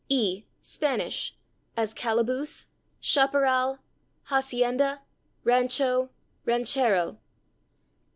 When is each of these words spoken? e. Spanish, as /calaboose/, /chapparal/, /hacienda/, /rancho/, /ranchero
e. 0.09 0.45
Spanish, 0.61 1.35
as 1.77 1.93
/calaboose/, 1.93 2.65
/chapparal/, 3.03 3.77
/hacienda/, 4.29 5.01
/rancho/, 5.45 6.09
/ranchero 6.43 7.17